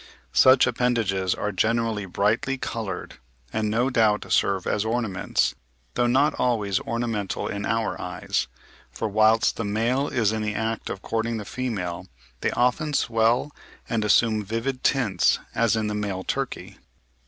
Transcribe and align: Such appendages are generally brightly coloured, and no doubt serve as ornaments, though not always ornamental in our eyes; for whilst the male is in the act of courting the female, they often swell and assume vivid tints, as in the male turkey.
Such 0.33 0.65
appendages 0.65 1.35
are 1.35 1.51
generally 1.51 2.07
brightly 2.07 2.57
coloured, 2.57 3.19
and 3.53 3.69
no 3.69 3.91
doubt 3.91 4.25
serve 4.31 4.65
as 4.65 4.83
ornaments, 4.83 5.53
though 5.93 6.07
not 6.07 6.33
always 6.39 6.79
ornamental 6.79 7.47
in 7.47 7.67
our 7.67 8.01
eyes; 8.01 8.47
for 8.89 9.07
whilst 9.07 9.57
the 9.57 9.63
male 9.63 10.07
is 10.07 10.31
in 10.31 10.41
the 10.41 10.55
act 10.55 10.89
of 10.89 11.03
courting 11.03 11.37
the 11.37 11.45
female, 11.45 12.07
they 12.39 12.49
often 12.49 12.95
swell 12.95 13.51
and 13.87 14.03
assume 14.03 14.43
vivid 14.43 14.83
tints, 14.83 15.37
as 15.53 15.75
in 15.75 15.85
the 15.85 15.93
male 15.93 16.23
turkey. 16.23 16.79